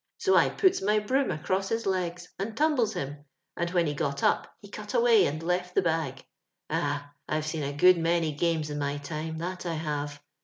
[0.17, 3.23] So I puts my broom across his legs and tumbles him,
[3.55, 6.25] and when he got up he cut away and loft the bag.
[6.71, 7.13] Ah!
[7.29, 10.19] I*ve seen a good many games in my time— that I have.